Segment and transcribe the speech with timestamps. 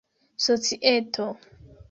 [0.45, 1.27] societo